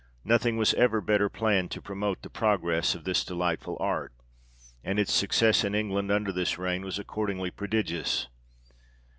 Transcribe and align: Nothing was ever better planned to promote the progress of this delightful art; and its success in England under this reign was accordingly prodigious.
Nothing 0.23 0.57
was 0.57 0.73
ever 0.73 0.99
better 0.99 1.29
planned 1.29 1.69
to 1.69 1.79
promote 1.79 2.23
the 2.23 2.29
progress 2.31 2.95
of 2.95 3.03
this 3.03 3.23
delightful 3.23 3.77
art; 3.79 4.11
and 4.83 4.97
its 4.97 5.13
success 5.13 5.63
in 5.63 5.75
England 5.75 6.09
under 6.11 6.31
this 6.31 6.57
reign 6.57 6.83
was 6.83 6.97
accordingly 6.97 7.51
prodigious. 7.51 8.27